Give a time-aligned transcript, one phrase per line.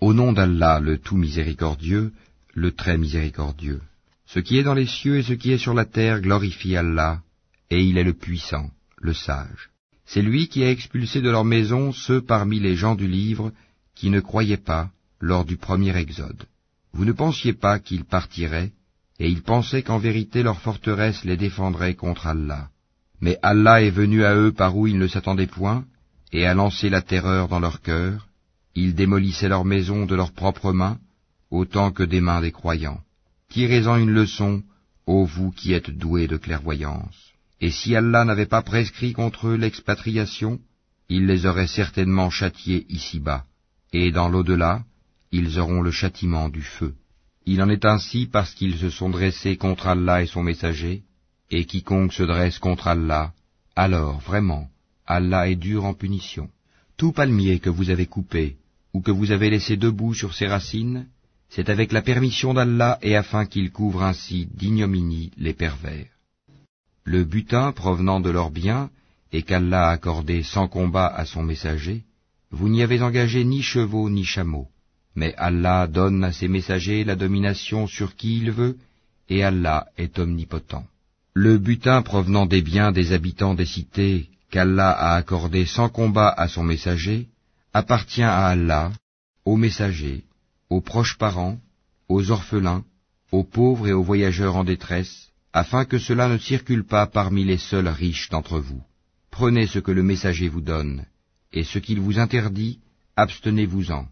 [0.00, 2.12] Au nom d'Allah, le tout miséricordieux,
[2.54, 3.82] le très miséricordieux.
[4.24, 7.20] Ce qui est dans les cieux et ce qui est sur la terre glorifie Allah,
[7.68, 9.68] et il est le puissant, le sage.
[10.06, 13.52] C'est lui qui a expulsé de leur maison ceux parmi les gens du livre
[13.94, 16.46] qui ne croyaient pas lors du premier exode.
[16.94, 18.72] Vous ne pensiez pas qu'ils partiraient,
[19.18, 22.70] et ils pensaient qu'en vérité leur forteresse les défendrait contre Allah.
[23.20, 25.84] Mais Allah est venu à eux par où ils ne s'attendaient point,
[26.32, 28.29] et a lancé la terreur dans leur cœur,
[28.74, 30.98] ils démolissaient leurs maisons de leurs propres mains,
[31.50, 33.00] autant que des mains des croyants.
[33.48, 34.62] Tirez-en une leçon,
[35.06, 37.32] ô vous qui êtes doués de clairvoyance.
[37.60, 40.60] Et si Allah n'avait pas prescrit contre eux l'expatriation,
[41.08, 43.44] il les aurait certainement châtiés ici-bas,
[43.92, 44.84] et dans l'au-delà,
[45.32, 46.94] ils auront le châtiment du feu.
[47.46, 51.02] Il en est ainsi parce qu'ils se sont dressés contre Allah et son messager,
[51.50, 53.32] et quiconque se dresse contre Allah,
[53.74, 54.68] alors vraiment,
[55.06, 56.48] Allah est dur en punition.
[56.96, 58.56] Tout palmier que vous avez coupé,
[58.92, 61.06] ou que vous avez laissé debout sur ses racines,
[61.48, 66.06] c'est avec la permission d'Allah et afin qu'il couvre ainsi d'ignominie les pervers.
[67.04, 68.90] Le butin provenant de leurs biens,
[69.32, 72.04] et qu'Allah a accordé sans combat à son messager,
[72.50, 74.68] vous n'y avez engagé ni chevaux ni chameaux.
[75.14, 78.76] Mais Allah donne à ses messagers la domination sur qui il veut,
[79.28, 80.84] et Allah est omnipotent.
[81.34, 86.48] Le butin provenant des biens des habitants des cités qu'Allah a accordé sans combat à
[86.48, 87.28] son messager,
[87.72, 88.92] appartient à Allah,
[89.44, 90.24] aux messagers,
[90.68, 91.58] aux proches parents,
[92.08, 92.84] aux orphelins,
[93.30, 97.58] aux pauvres et aux voyageurs en détresse, afin que cela ne circule pas parmi les
[97.58, 98.82] seuls riches d'entre vous.
[99.30, 101.06] Prenez ce que le messager vous donne,
[101.52, 102.80] et ce qu'il vous interdit,
[103.16, 104.06] abstenez-vous-en,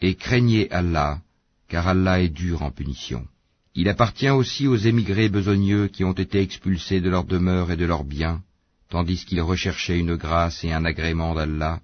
[0.00, 1.20] et craignez Allah,
[1.68, 3.26] car Allah est dur en punition.
[3.74, 7.86] Il appartient aussi aux émigrés besogneux qui ont été expulsés de leur demeure et de
[7.86, 8.42] leurs biens,
[8.88, 11.80] tandis qu'ils recherchaient une grâce et un agrément d'Allah,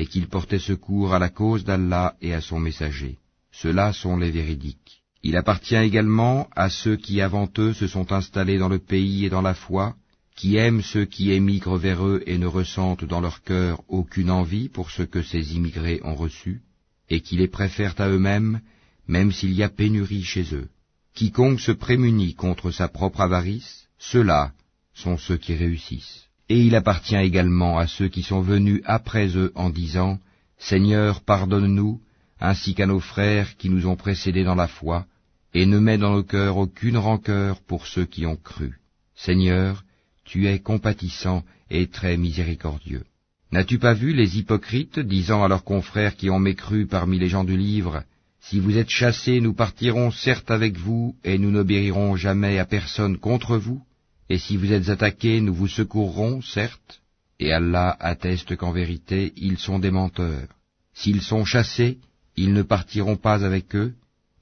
[0.00, 3.18] et qu'ils portaient secours à la cause d'Allah et à son messager.
[3.52, 5.02] Ceux-là sont les véridiques.
[5.22, 9.28] Il appartient également à ceux qui avant eux se sont installés dans le pays et
[9.28, 9.94] dans la foi,
[10.36, 14.70] qui aiment ceux qui émigrent vers eux et ne ressentent dans leur cœur aucune envie
[14.70, 16.62] pour ce que ces immigrés ont reçu,
[17.10, 18.62] et qui les préfèrent à eux-mêmes,
[19.06, 20.70] même s'il y a pénurie chez eux.
[21.14, 24.52] Quiconque se prémunit contre sa propre avarice, ceux-là
[24.94, 26.29] sont ceux qui réussissent.
[26.50, 30.18] Et il appartient également à ceux qui sont venus après eux en disant,
[30.58, 32.00] Seigneur, pardonne-nous,
[32.40, 35.06] ainsi qu'à nos frères qui nous ont précédés dans la foi,
[35.54, 38.80] et ne mets dans nos cœurs aucune rancœur pour ceux qui ont cru.
[39.14, 39.84] Seigneur,
[40.24, 43.04] tu es compatissant et très miséricordieux.
[43.52, 47.44] N'as-tu pas vu les hypocrites disant à leurs confrères qui ont mécru parmi les gens
[47.44, 48.02] du livre,
[48.40, 53.18] Si vous êtes chassés, nous partirons certes avec vous, et nous n'obéirons jamais à personne
[53.18, 53.80] contre vous
[54.30, 57.02] et si vous êtes attaqués, nous vous secourrons, certes,
[57.40, 60.46] et Allah atteste qu'en vérité, ils sont des menteurs.
[60.94, 61.98] S'ils sont chassés,
[62.36, 63.92] ils ne partiront pas avec eux,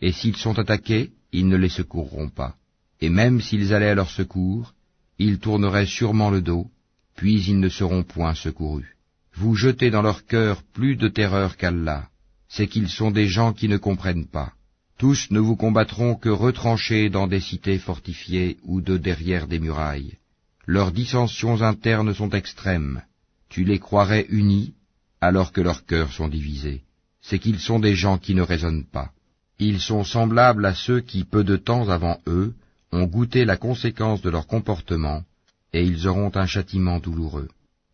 [0.03, 2.55] et s'ils sont attaqués, ils ne les secourront pas.
[3.01, 4.75] Et même s'ils allaient à leur secours,
[5.19, 6.67] ils tourneraient sûrement le dos,
[7.17, 8.95] puis ils ne seront point secourus.
[9.35, 12.11] Vous jetez dans leur cœur plus de terreur qu'Allah,
[12.47, 14.53] c'est qu'ils sont des gens qui ne comprennent pas.
[14.99, 20.19] Tous ne vous combattront que retranchés dans des cités fortifiées ou de derrière des murailles.
[20.67, 23.03] Leurs dissensions internes sont extrêmes.
[23.49, 24.75] Tu les croirais unis,
[25.21, 26.83] alors que leurs cœurs sont divisés.
[27.23, 29.13] C'est qu'ils sont des gens qui ne raisonnent pas.
[29.61, 32.55] Ils sont semblables à ceux qui, peu de temps avant eux,
[32.91, 35.23] ont goûté la conséquence de leur comportement,
[35.73, 37.49] et ils auront un châtiment douloureux.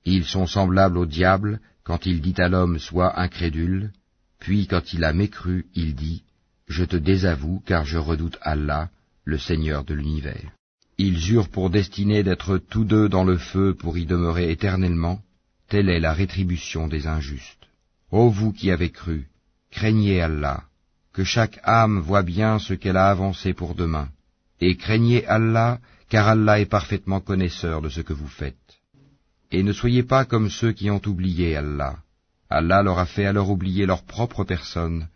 [0.06, 3.92] Ils sont semblables au diable quand il dit à l'homme sois incrédule,
[4.38, 6.22] puis quand il a mécru, il dit
[6.68, 8.90] je te désavoue, car je redoute Allah,
[9.24, 10.52] le Seigneur de l'univers.
[10.98, 15.20] Ils eurent pour destinée d'être tous deux dans le feu pour y demeurer éternellement,
[15.68, 17.66] telle est la rétribution des injustes.
[18.10, 19.28] Ô vous qui avez cru,
[19.70, 20.64] craignez Allah,
[21.12, 24.08] que chaque âme voit bien ce qu'elle a avancé pour demain,
[24.60, 28.56] et craignez Allah, car Allah est parfaitement connaisseur de ce que vous faites.
[29.50, 31.96] Et ne soyez pas comme ceux qui ont oublié Allah.
[32.50, 35.08] Allah leur a fait alors oublier leur propre personne,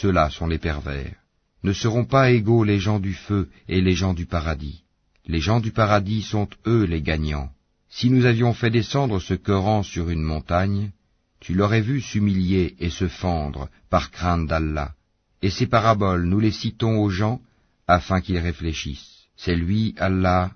[0.00, 1.14] ceux-là sont les pervers.
[1.62, 4.82] Ne seront pas égaux les gens du feu et les gens du paradis.
[5.26, 7.50] Les gens du paradis sont eux les gagnants.
[7.88, 10.90] Si nous avions fait descendre ce Coran sur une montagne,
[11.40, 14.92] tu l'aurais vu s'humilier et se fendre par crainte d'Allah.
[15.42, 17.40] Et ces paraboles, nous les citons aux gens
[17.86, 19.24] afin qu'ils réfléchissent.
[19.36, 20.52] C'est lui, Allah,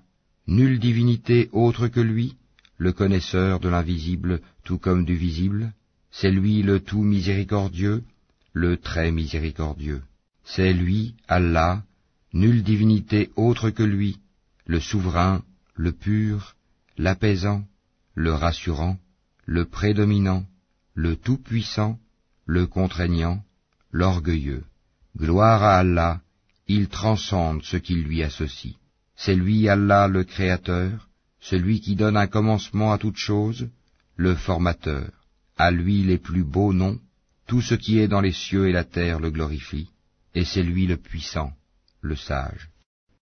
[0.47, 2.35] nulle divinité autre que lui,
[2.77, 5.73] le connaisseur de l'invisible tout comme du visible.
[6.11, 8.03] C'est lui le tout miséricordieux,
[8.53, 10.01] le très miséricordieux.
[10.43, 11.83] C'est lui, Allah,
[12.33, 14.17] nulle divinité autre que lui,
[14.65, 15.43] le souverain,
[15.75, 16.55] le pur,
[16.97, 17.63] l'apaisant,
[18.15, 18.97] le rassurant,
[19.45, 20.45] le prédominant,
[20.93, 21.99] le tout-puissant,
[22.45, 23.43] le contraignant,
[23.91, 24.63] l'orgueilleux.
[25.17, 26.21] Gloire à Allah,
[26.67, 28.75] il transcende ce qui lui associe.
[29.15, 31.09] C'est lui Allah le Créateur,
[31.39, 33.69] celui qui donne un commencement à toute chose,
[34.15, 35.09] le Formateur.
[35.57, 36.99] À lui les plus beaux noms,
[37.51, 39.89] tout ce qui est dans les cieux et la terre le glorifie,
[40.33, 41.51] et c'est lui le puissant,
[41.99, 42.70] le sage.